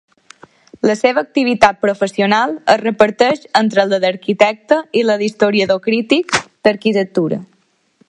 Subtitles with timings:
[0.89, 7.45] La seva activitat professional es reparteix entre la d'arquitecte i la d'historiador i crític d'arquitectura.